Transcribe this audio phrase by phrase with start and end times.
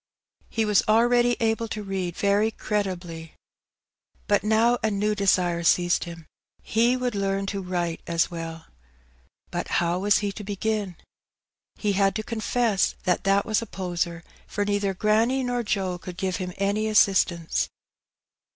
[0.49, 3.35] He was already able to read very creditably.
[4.25, 6.25] But now a new desire seized him—
[6.73, 8.65] he would learn to write as well.
[9.51, 10.95] But how was he to begin?
[11.75, 16.17] He had to confess that that was a poser, for neither granny nor Joe could
[16.17, 17.69] give him any assistance.